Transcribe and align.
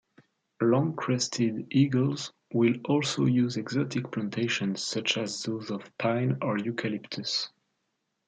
Long-crested 0.63 1.67
eagles 1.69 2.33
will 2.51 2.73
also 2.85 3.25
use 3.25 3.55
exotic 3.55 4.11
plantations 4.11 4.81
such 4.81 5.15
as 5.15 5.43
those 5.43 5.69
of 5.69 5.95
pine 5.99 6.39
or 6.41 6.57
eucalyptus. 6.57 7.49